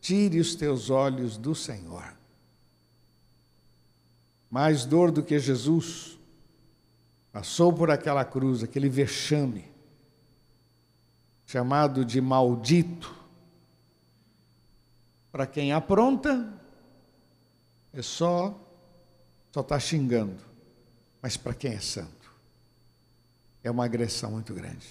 [0.00, 2.16] tire os teus olhos do Senhor.
[4.50, 6.18] Mais dor do que Jesus
[7.32, 9.64] passou por aquela cruz, aquele vexame,
[11.46, 13.14] chamado de maldito,
[15.30, 16.52] para quem apronta,
[17.92, 18.66] é só
[19.52, 20.42] só está xingando,
[21.20, 22.32] mas para quem é santo,
[23.62, 24.86] é uma agressão muito grande.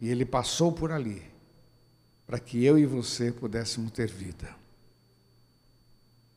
[0.00, 1.22] E ele passou por ali,
[2.30, 4.54] para que eu e você pudéssemos ter vida.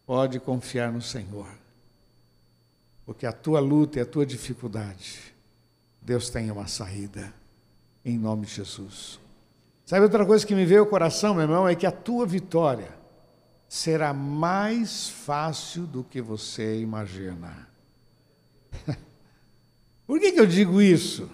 [0.07, 1.47] Pode confiar no Senhor.
[3.05, 5.19] Porque a tua luta e a tua dificuldade,
[6.01, 7.31] Deus tem uma saída,
[8.03, 9.19] em nome de Jesus.
[9.85, 12.91] Sabe outra coisa que me veio ao coração, meu irmão, é que a tua vitória
[13.69, 17.67] será mais fácil do que você imagina.
[20.07, 21.29] Por que, que eu digo isso?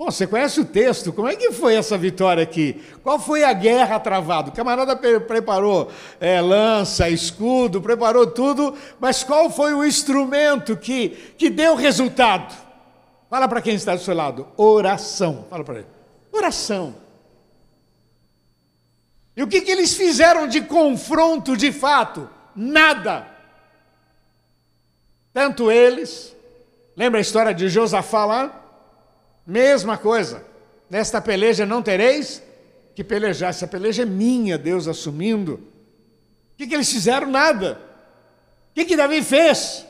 [0.00, 2.82] Bom, você conhece o texto, como é que foi essa vitória aqui?
[3.02, 4.48] Qual foi a guerra travada?
[4.48, 11.50] O camarada preparou é, lança, escudo, preparou tudo, mas qual foi o instrumento que, que
[11.50, 12.56] deu resultado?
[13.28, 15.44] Fala para quem está do seu lado: oração.
[15.50, 15.88] Fala para ele:
[16.32, 16.94] oração.
[19.36, 22.26] E o que, que eles fizeram de confronto de fato?
[22.56, 23.28] Nada.
[25.30, 26.34] Tanto eles,
[26.96, 28.60] lembra a história de Josafá lá?
[29.50, 30.44] Mesma coisa.
[30.88, 32.40] Nesta peleja não tereis
[32.94, 33.50] que pelejar.
[33.50, 35.54] Essa peleja é minha, Deus assumindo.
[35.54, 37.28] O que, que eles fizeram?
[37.28, 37.80] Nada.
[38.70, 39.84] O que, que Davi fez?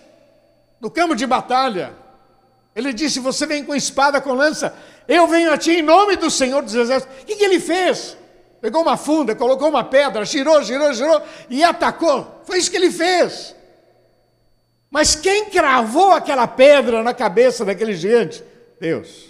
[0.81, 1.93] No campo de batalha.
[2.75, 4.75] Ele disse: Você vem com espada, com lança,
[5.07, 7.15] eu venho a ti em nome do Senhor dos Exércitos.
[7.21, 8.17] O que, que ele fez?
[8.63, 11.21] Pegou uma funda, colocou uma pedra, girou, girou, girou
[11.51, 12.41] e atacou.
[12.45, 13.55] Foi isso que ele fez.
[14.91, 18.43] Mas quem cravou aquela pedra na cabeça daquele gigante?
[18.81, 19.30] Deus.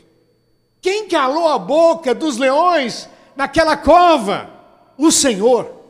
[0.81, 4.51] Quem calou a boca dos leões naquela cova?
[4.97, 5.81] O Senhor.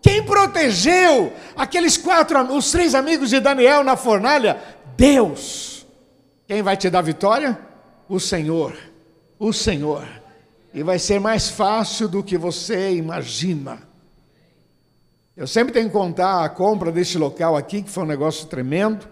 [0.00, 4.62] Quem protegeu aqueles quatro, os três amigos de Daniel na fornalha?
[4.96, 5.86] Deus.
[6.46, 7.58] Quem vai te dar vitória?
[8.08, 8.74] O Senhor.
[9.38, 10.06] O Senhor.
[10.72, 13.86] E vai ser mais fácil do que você imagina.
[15.36, 19.08] Eu sempre tenho que contar a compra deste local aqui, que foi um negócio tremendo.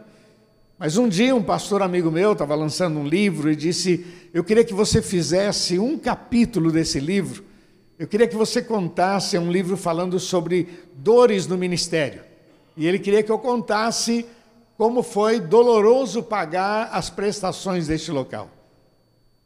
[0.79, 4.65] Mas um dia um pastor amigo meu estava lançando um livro e disse: Eu queria
[4.65, 7.45] que você fizesse um capítulo desse livro.
[7.99, 12.23] Eu queria que você contasse um livro falando sobre dores no ministério.
[12.77, 14.27] E ele queria que eu contasse
[14.77, 18.51] como foi doloroso pagar as prestações deste local.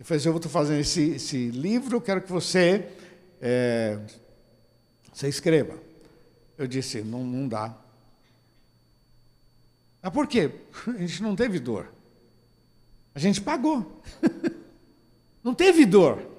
[0.01, 2.89] Eu falei assim, eu estou fazendo esse, esse livro, quero que você,
[3.41, 3.99] é,
[5.13, 5.75] você escreva.
[6.59, 7.77] Eu disse, não, não dá.
[10.03, 10.51] Mas por quê?
[10.87, 11.93] A gente não teve dor.
[13.15, 14.01] A gente pagou.
[15.43, 16.31] não teve dor.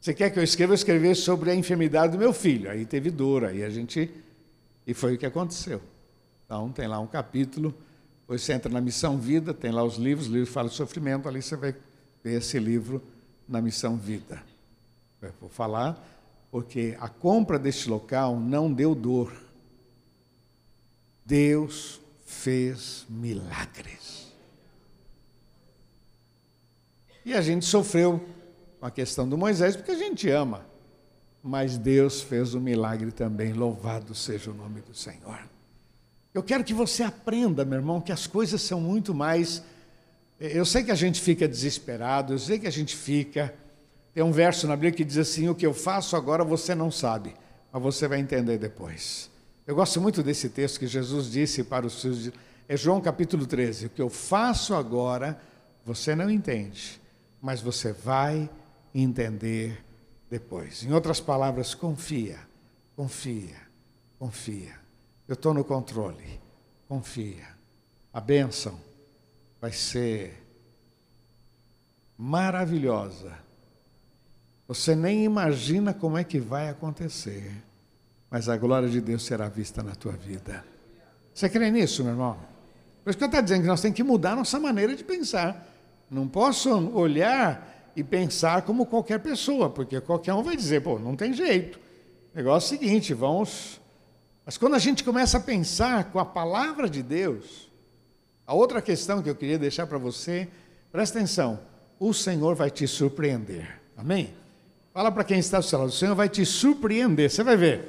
[0.00, 0.72] Você quer que eu escreva?
[0.72, 2.70] Eu escrevi sobre a enfermidade do meu filho.
[2.70, 4.10] Aí teve dor, aí a gente.
[4.86, 5.82] E foi o que aconteceu.
[6.44, 7.74] Então, tem lá um capítulo.
[8.20, 11.28] Depois você entra na Missão Vida, tem lá os livros, o livro fala de sofrimento,
[11.28, 11.74] ali você vai
[12.22, 13.02] ver esse livro
[13.48, 14.42] na Missão Vida.
[15.22, 16.04] Eu vou falar,
[16.50, 19.32] porque a compra deste local não deu dor.
[21.24, 24.26] Deus fez milagres.
[27.24, 28.28] E a gente sofreu
[28.82, 30.66] a questão do Moisés porque a gente ama.
[31.42, 35.38] Mas Deus fez o um milagre também, louvado seja o nome do Senhor.
[36.34, 39.62] Eu quero que você aprenda, meu irmão, que as coisas são muito mais.
[40.40, 43.54] Eu sei que a gente fica desesperado, eu sei que a gente fica.
[44.12, 46.90] Tem um verso na Bíblia que diz assim: O que eu faço agora você não
[46.90, 47.34] sabe,
[47.72, 49.30] mas você vai entender depois.
[49.66, 52.30] Eu gosto muito desse texto que Jesus disse para os seus.
[52.68, 53.86] É João capítulo 13.
[53.86, 55.40] O que eu faço agora,
[55.84, 57.02] você não entende,
[57.42, 58.48] mas você vai
[58.94, 59.84] entender
[60.30, 60.84] depois.
[60.84, 62.38] Em outras palavras, confia,
[62.94, 63.56] confia,
[64.20, 64.78] confia.
[65.26, 66.40] Eu estou no controle,
[66.88, 67.48] confia.
[68.12, 68.80] A bênção
[69.60, 70.46] vai ser
[72.16, 73.36] maravilhosa.
[74.68, 77.65] Você nem imagina como é que vai acontecer
[78.30, 80.64] mas a glória de Deus será vista na tua vida.
[81.32, 82.36] Você crê nisso, meu irmão?
[83.04, 85.66] Por isso que eu estou dizendo que nós temos que mudar nossa maneira de pensar.
[86.10, 91.14] Não posso olhar e pensar como qualquer pessoa, porque qualquer um vai dizer, pô, não
[91.14, 91.78] tem jeito.
[92.34, 93.80] O negócio é o seguinte, vamos.
[94.44, 97.70] Mas quando a gente começa a pensar com a palavra de Deus,
[98.46, 100.48] a outra questão que eu queria deixar para você,
[100.92, 101.58] presta atenção,
[101.98, 103.80] o Senhor vai te surpreender.
[103.96, 104.34] Amém?
[104.92, 107.88] Fala para quem está ao seu lado, o Senhor vai te surpreender, você vai ver.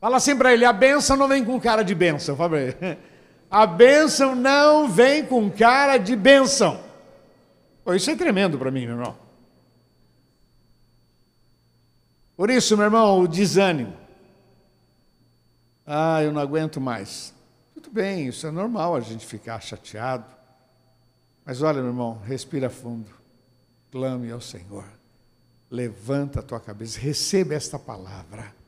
[0.00, 2.36] Fala assim para ele: a bênção não vem com cara de bênção.
[2.36, 2.76] Fala para ele.
[3.50, 6.80] A bênção não vem com cara de bênção.
[7.82, 9.16] Pô, isso é tremendo para mim, meu irmão.
[12.36, 13.92] Por isso, meu irmão, o desânimo.
[15.84, 17.34] Ah, eu não aguento mais.
[17.74, 20.32] Tudo bem, isso é normal a gente ficar chateado.
[21.44, 23.10] Mas olha, meu irmão, respira fundo.
[23.90, 24.84] Clame ao Senhor.
[25.68, 28.59] Levanta a tua cabeça, receba esta palavra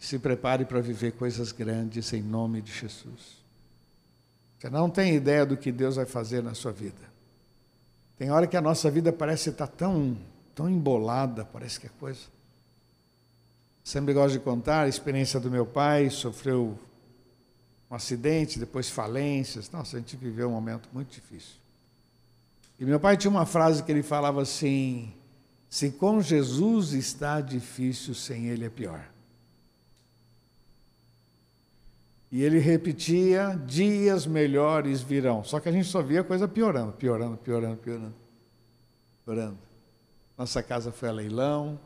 [0.00, 3.44] se prepare para viver coisas grandes em nome de Jesus.
[4.58, 7.10] Você não tem ideia do que Deus vai fazer na sua vida.
[8.16, 10.16] Tem hora que a nossa vida parece estar tão,
[10.54, 12.20] tão embolada, parece que é coisa.
[13.84, 16.78] Sempre gosto de contar a experiência do meu pai, sofreu
[17.90, 19.70] um acidente, depois falências.
[19.70, 21.56] Nossa, a gente viveu um momento muito difícil.
[22.78, 25.12] E meu pai tinha uma frase que ele falava assim:
[25.68, 29.04] se com Jesus está difícil, sem ele é pior.
[32.30, 35.42] E ele repetia: dias melhores virão.
[35.42, 38.14] Só que a gente só via a coisa piorando, piorando, piorando, piorando.
[39.24, 39.58] Piorando.
[40.38, 41.78] Nossa casa foi a leilão,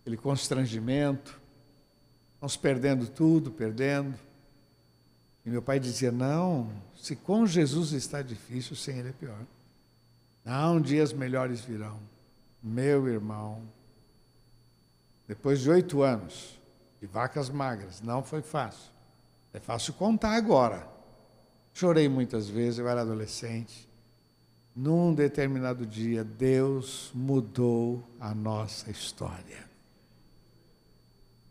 [0.00, 1.40] aquele constrangimento,
[2.40, 4.18] nós perdendo tudo, perdendo.
[5.44, 9.44] E meu pai dizia: não, se com Jesus está difícil, sem ele é pior.
[10.44, 11.98] Não, dias melhores virão.
[12.62, 13.62] Meu irmão,
[15.26, 16.60] depois de oito anos
[17.00, 18.91] de vacas magras, não foi fácil.
[19.52, 20.88] É fácil contar agora.
[21.74, 23.88] Chorei muitas vezes, eu era adolescente.
[24.74, 29.70] Num determinado dia, Deus mudou a nossa história.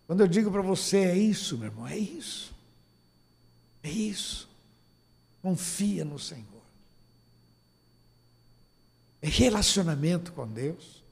[0.07, 2.53] Quando eu digo para você, é isso, meu irmão, é isso.
[3.83, 4.49] É isso.
[5.41, 6.45] Confia no Senhor.
[9.21, 11.03] É relacionamento com Deus.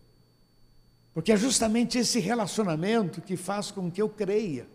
[1.13, 4.67] Porque é justamente esse relacionamento que faz com que eu creia.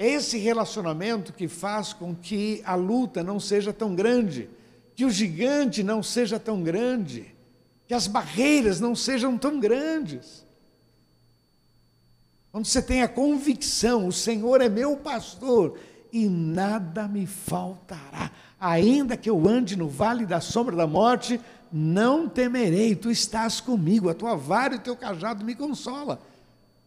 [0.00, 4.48] É esse relacionamento que faz com que a luta não seja tão grande,
[4.96, 7.34] que o gigante não seja tão grande,
[7.86, 10.46] que as barreiras não sejam tão grandes.
[12.50, 15.78] Quando você tem a convicção, o Senhor é meu pastor
[16.10, 18.30] e nada me faltará.
[18.58, 21.38] Ainda que eu ande no vale da sombra da morte,
[21.70, 26.22] não temerei, tu estás comigo, a tua vara e o teu cajado me consola.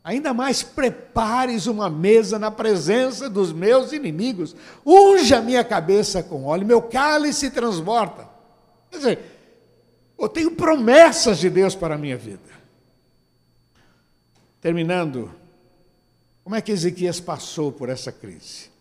[0.03, 4.53] Ainda mais prepares uma mesa na presença dos meus inimigos.
[4.85, 8.27] Unja minha cabeça com óleo, meu cálice transborda.
[8.91, 9.19] Quer dizer,
[10.19, 12.51] eu tenho promessas de Deus para a minha vida.
[14.59, 15.31] Terminando,
[16.43, 18.71] como é que Ezequias passou por essa crise?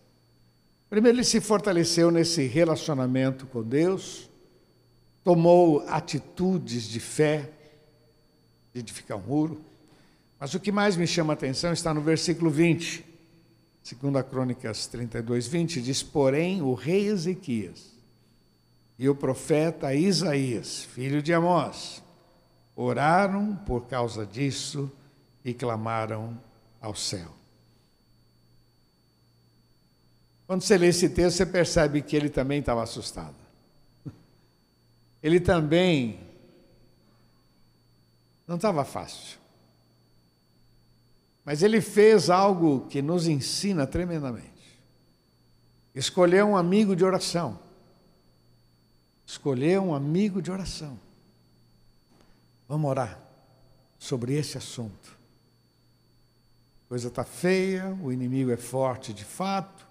[0.90, 4.28] Primeiro, ele se fortaleceu nesse relacionamento com Deus,
[5.24, 7.48] tomou atitudes de fé,
[8.74, 9.71] de edificar um muro.
[10.42, 13.04] Mas o que mais me chama a atenção está no versículo 20.
[13.80, 17.92] Segundo a Crônicas 32, 20, diz, porém, o rei Ezequias
[18.98, 22.02] e o profeta Isaías, filho de Amós,
[22.74, 24.90] oraram por causa disso
[25.44, 26.36] e clamaram
[26.80, 27.32] ao céu.
[30.44, 33.36] Quando você lê esse texto, você percebe que ele também estava assustado.
[35.22, 36.18] Ele também
[38.44, 39.40] não estava fácil.
[41.44, 44.52] Mas ele fez algo que nos ensina tremendamente.
[45.94, 47.58] Escolheu um amigo de oração.
[49.26, 50.98] Escolheu um amigo de oração.
[52.68, 53.20] Vamos orar
[53.98, 55.18] sobre esse assunto.
[56.86, 59.86] A coisa está feia, o inimigo é forte de fato.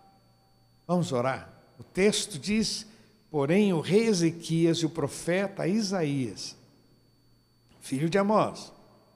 [0.87, 1.51] Vamos orar.
[1.79, 2.85] O texto diz:
[3.29, 6.55] porém, o rei Ezequias e o profeta Isaías,
[7.79, 8.71] filho de Amós,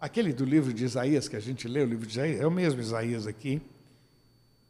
[0.06, 2.52] aquele do livro de Isaías que a gente lê, o livro de Isaías, é o
[2.52, 3.62] mesmo Isaías aqui,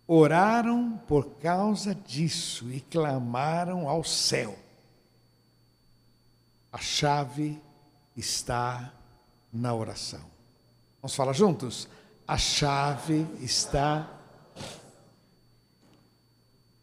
[0.07, 4.57] oraram por causa disso e clamaram ao céu.
[6.71, 7.61] A chave
[8.15, 8.93] está
[9.51, 10.21] na oração.
[11.01, 11.87] Vamos falar juntos?
[12.27, 14.15] A chave está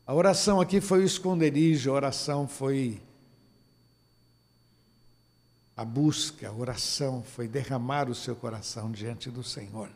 [0.04, 3.00] a oração aqui foi o esconderijo, a oração foi
[5.82, 9.90] a busca, a oração foi derramar o seu coração diante do Senhor.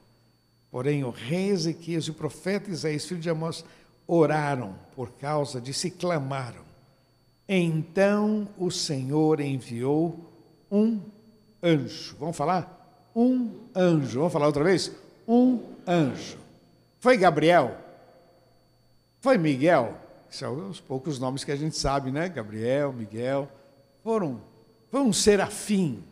[0.71, 3.65] Porém, o rei Ezequias e o profeta Isaías, filho de Amós,
[4.07, 6.65] oraram por causa de se clamaram.
[7.49, 10.33] Então o Senhor enviou
[10.71, 11.01] um
[11.63, 12.17] anjo.
[12.19, 13.11] Vamos falar?
[13.15, 14.19] Um anjo.
[14.19, 14.93] Vamos falar outra vez?
[15.27, 16.39] Um anjo.
[17.01, 17.87] Foi Gabriel
[19.27, 19.93] foi Miguel,
[20.31, 22.29] são os poucos nomes que a gente sabe, né?
[22.29, 23.49] Gabriel, Miguel.
[24.05, 24.41] Foram,
[24.91, 26.03] foi um serafim.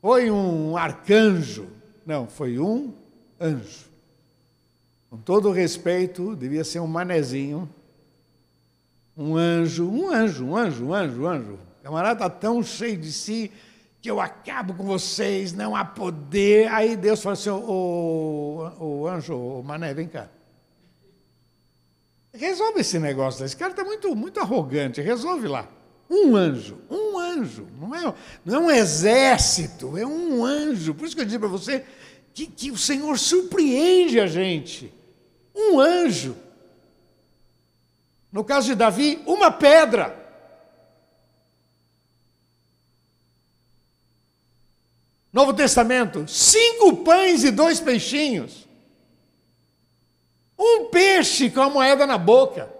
[0.00, 1.68] Foi um arcanjo.
[2.04, 2.94] Não, foi um
[3.40, 3.90] anjo.
[5.10, 7.68] Com todo respeito, devia ser um manezinho.
[9.16, 11.52] Um anjo, um anjo, um anjo, um anjo, um anjo.
[11.54, 13.50] O camarada está tão cheio de si
[14.02, 16.68] que eu acabo com vocês, não há poder.
[16.68, 20.28] Aí Deus falou assim: o anjo, o mané, vem cá.
[22.32, 23.44] Resolve esse negócio.
[23.44, 25.00] Esse cara está muito, muito arrogante.
[25.00, 25.68] Resolve lá.
[26.08, 26.78] Um anjo.
[26.90, 27.66] Um anjo.
[27.80, 30.94] Não é, não é um exército, é um anjo.
[30.94, 31.84] Por isso que eu disse para você
[32.32, 34.92] que, que o Senhor surpreende a gente.
[35.54, 36.36] Um anjo.
[38.30, 40.24] No caso de Davi, uma pedra.
[45.32, 48.66] Novo Testamento, cinco pães e dois peixinhos.
[50.58, 52.75] Um peixe com a moeda na boca.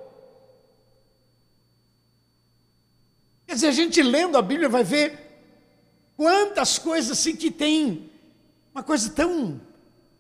[3.47, 5.19] Quer dizer, a gente lendo a Bíblia vai ver
[6.17, 8.11] quantas coisas assim que tem.
[8.75, 9.61] Uma coisa tão.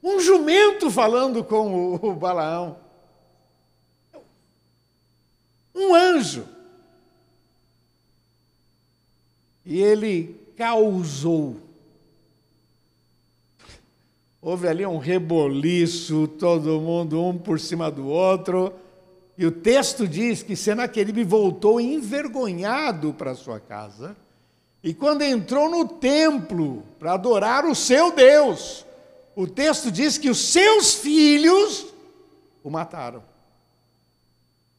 [0.03, 2.79] Um jumento falando com o, o Balaão.
[5.74, 6.47] Um anjo.
[9.64, 11.66] E ele causou
[14.49, 18.72] Houve ali um reboliço, todo mundo um por cima do outro.
[19.39, 24.16] E o texto diz que Senaqueribe voltou envergonhado para sua casa.
[24.82, 28.87] E quando entrou no templo para adorar o seu Deus,
[29.34, 31.87] o texto diz que os seus filhos
[32.62, 33.22] o mataram.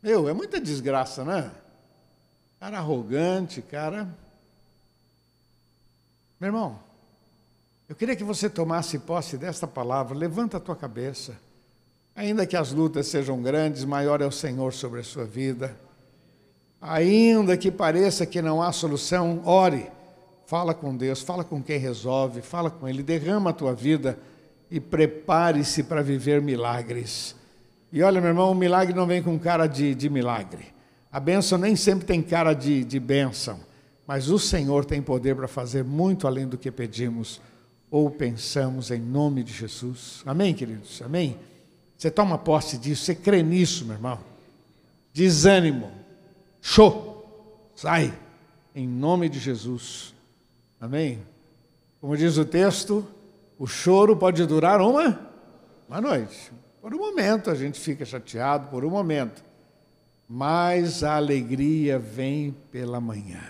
[0.01, 1.51] Meu, é muita desgraça, né?
[2.60, 4.08] Cara arrogante, cara.
[6.39, 6.80] Meu irmão,
[7.88, 10.18] eu queria que você tomasse posse desta palavra.
[10.18, 11.38] Levanta a tua cabeça.
[12.18, 15.78] Ainda que as lutas sejam grandes, maior é o Senhor sobre a sua vida.
[16.82, 19.86] Ainda que pareça que não há solução, ore.
[20.47, 24.18] Fala com Deus, fala com quem resolve, fala com Ele, derrama a tua vida
[24.72, 27.36] e prepare-se para viver milagres.
[27.93, 30.74] E olha, meu irmão, o milagre não vem com cara de, de milagre.
[31.11, 33.59] A bênção nem sempre tem cara de, de bênção,
[34.07, 37.39] mas o Senhor tem poder para fazer muito além do que pedimos
[37.91, 40.24] ou pensamos em nome de Jesus.
[40.26, 40.99] Amém, queridos?
[41.05, 41.38] Amém?
[41.98, 44.20] Você toma posse disso, você crê nisso, meu irmão.
[45.12, 45.91] Desânimo,
[46.62, 48.14] show, sai,
[48.76, 50.14] em nome de Jesus.
[50.80, 51.20] Amém?
[52.00, 53.06] Como diz o texto,
[53.58, 55.20] o choro pode durar uma,
[55.89, 56.52] uma noite.
[56.80, 59.43] Por um momento a gente fica chateado, por um momento.
[60.30, 63.41] Mas a alegria vem pela manhã.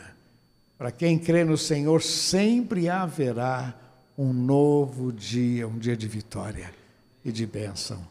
[0.78, 3.76] Para quem crê no Senhor, sempre haverá
[4.18, 6.72] um novo dia, um dia de vitória
[7.26, 8.08] e de bênção,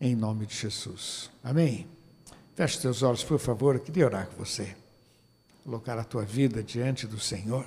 [0.00, 1.30] em nome de Jesus.
[1.42, 1.88] Amém?
[2.54, 4.76] Feche teus olhos, por favor, eu queria orar com você.
[5.64, 7.66] Colocar a tua vida diante do Senhor.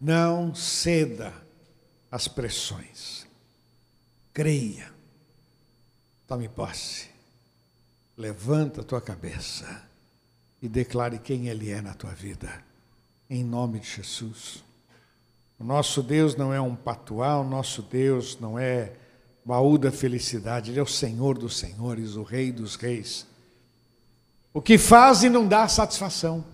[0.00, 1.32] Não ceda
[2.10, 3.26] às pressões.
[4.32, 4.92] Creia.
[6.26, 7.08] Tome posse.
[8.16, 9.88] Levanta a tua cabeça
[10.60, 12.64] e declare quem Ele é na tua vida.
[13.28, 14.62] Em nome de Jesus.
[15.58, 18.92] O nosso Deus não é um patuá, o nosso Deus não é
[19.44, 23.26] baú da felicidade, Ele é o Senhor dos senhores, o Rei dos reis.
[24.52, 26.44] O que faz e não dá satisfação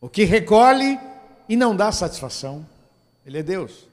[0.00, 0.98] o que recolhe
[1.48, 2.66] e não dá satisfação.
[3.26, 3.88] Ele é Deus.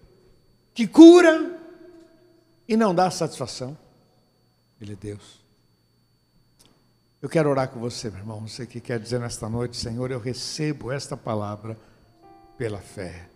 [0.73, 1.59] Que cura
[2.67, 3.77] e não dá satisfação.
[4.79, 5.44] Ele é Deus.
[7.25, 8.47] Eu quero orar com você, meu irmão.
[8.47, 11.75] Você que quer dizer nesta noite, Senhor, eu recebo esta palavra
[12.55, 13.27] pela fé.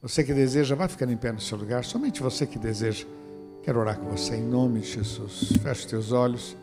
[0.00, 1.84] Você que deseja, vai ficando em pé no seu lugar.
[1.84, 3.04] Somente você que deseja.
[3.62, 5.52] Quero orar com você em nome de Jesus.
[5.62, 6.56] Feche os teus olhos.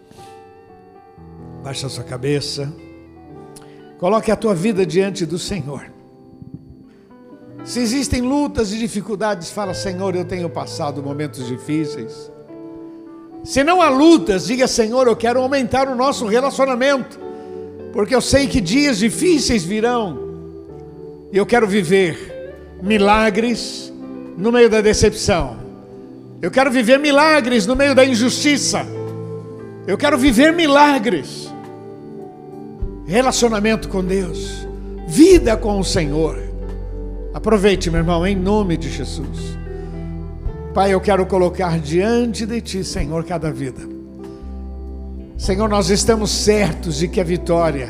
[1.64, 2.74] Baixa a sua cabeça.
[4.00, 5.92] Coloque a tua vida diante do Senhor.
[7.64, 12.32] Se existem lutas e dificuldades, fala: Senhor, eu tenho passado momentos difíceis.
[13.44, 17.20] Se não há lutas, diga: Senhor, eu quero aumentar o nosso relacionamento,
[17.92, 20.18] porque eu sei que dias difíceis virão
[21.32, 23.92] e eu quero viver milagres
[24.38, 25.58] no meio da decepção.
[26.42, 28.86] Eu quero viver milagres no meio da injustiça.
[29.88, 31.52] Eu quero viver milagres
[33.06, 34.68] relacionamento com Deus,
[35.08, 36.38] vida com o Senhor.
[37.34, 39.58] Aproveite, meu irmão, em nome de Jesus.
[40.74, 43.82] Pai, eu quero colocar diante de Ti, Senhor, cada vida.
[45.38, 47.90] Senhor, nós estamos certos de que a vitória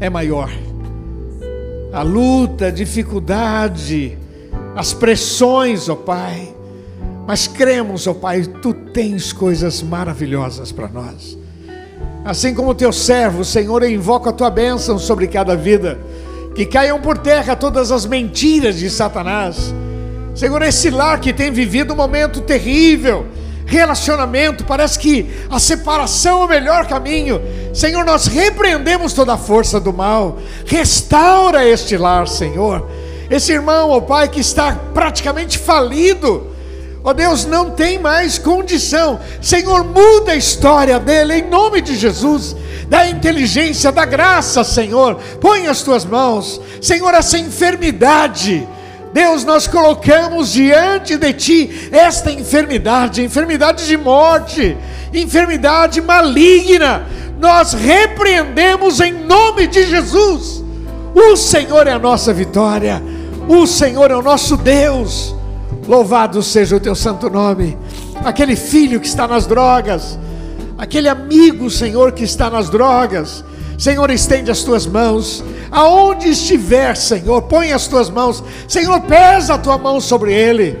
[0.00, 0.50] é maior.
[1.92, 4.16] A luta, a dificuldade,
[4.74, 6.54] as pressões, ó Pai.
[7.26, 11.36] Mas cremos, ó Pai, Tu tens coisas maravilhosas para nós.
[12.24, 15.98] Assim como teu servo, Senhor, eu invoco a tua bênção sobre cada vida.
[16.54, 19.74] Que caiam por terra todas as mentiras de Satanás.
[20.34, 23.26] Senhor, esse lar que tem vivido um momento terrível,
[23.66, 27.40] relacionamento, parece que a separação é o melhor caminho.
[27.74, 30.38] Senhor, nós repreendemos toda a força do mal.
[30.66, 32.88] Restaura este lar, Senhor.
[33.30, 36.52] Esse irmão, ó Pai, que está praticamente falido
[37.04, 39.18] Ó oh Deus, não tem mais condição.
[39.40, 42.54] Senhor, muda a história dele em nome de Jesus.
[42.88, 45.16] Dá inteligência, dá graça, Senhor.
[45.40, 46.60] Põe as tuas mãos.
[46.80, 48.66] Senhor, essa enfermidade.
[49.12, 54.76] Deus, nós colocamos diante de Ti esta enfermidade, enfermidade de morte,
[55.12, 57.06] enfermidade maligna.
[57.38, 60.64] Nós repreendemos em nome de Jesus.
[61.14, 63.02] O Senhor é a nossa vitória.
[63.48, 65.34] O Senhor é o nosso Deus.
[65.86, 67.76] Louvado seja o teu santo nome.
[68.24, 70.18] Aquele filho que está nas drogas,
[70.78, 73.44] aquele amigo, Senhor, que está nas drogas.
[73.82, 75.42] Senhor, estende as tuas mãos.
[75.68, 78.40] Aonde estiver, Senhor, põe as tuas mãos.
[78.68, 80.78] Senhor, pesa a tua mão sobre ele.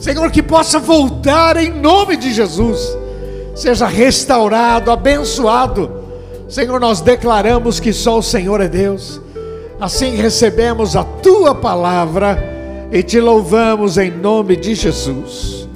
[0.00, 2.80] Senhor, que possa voltar em nome de Jesus.
[3.54, 5.92] Seja restaurado, abençoado.
[6.48, 9.20] Senhor, nós declaramos que só o Senhor é Deus.
[9.80, 12.36] Assim recebemos a tua palavra
[12.90, 15.68] e te louvamos em nome de Jesus.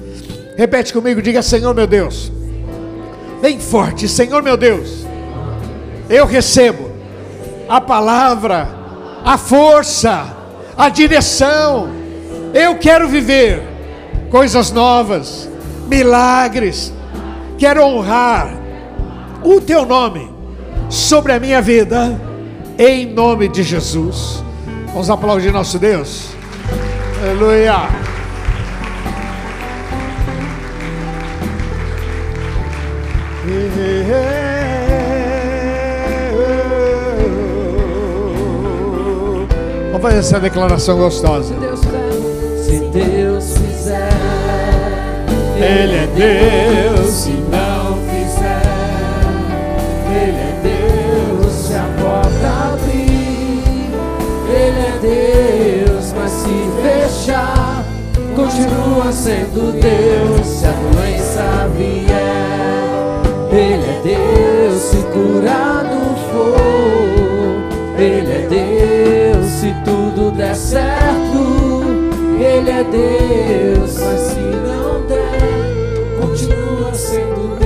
[0.57, 2.29] Repete comigo, diga: Senhor meu Deus,
[3.41, 5.04] bem forte, Senhor meu Deus,
[6.09, 6.91] eu recebo
[7.67, 8.67] a palavra,
[9.23, 10.35] a força,
[10.77, 11.89] a direção.
[12.53, 13.61] Eu quero viver
[14.29, 15.49] coisas novas,
[15.87, 16.93] milagres.
[17.57, 18.53] Quero honrar
[19.43, 20.31] o teu nome
[20.89, 22.19] sobre a minha vida,
[22.77, 24.43] em nome de Jesus.
[24.87, 26.29] Vamos aplaudir nosso Deus.
[27.21, 27.89] Aleluia.
[39.95, 41.55] Vamos fazer essa declaração gostosa.
[42.65, 44.09] Se Deus fizer,
[45.29, 47.09] fizer, Ele é Deus.
[47.11, 48.61] se não fizer,
[50.11, 51.53] Ele é Deus.
[51.53, 53.89] Se a porta abrir,
[54.49, 56.13] Ele é Deus.
[56.13, 57.85] Mas se fechar,
[58.35, 60.45] continua sendo Deus.
[60.45, 62.03] Se a doença vier,
[63.49, 64.81] Ele é Deus.
[64.81, 68.74] Se curado for, Ele é Deus.
[69.65, 71.81] Se tudo der certo,
[72.39, 73.97] Ele é Deus.
[73.97, 77.64] Mas se não der, continua sendo Deus.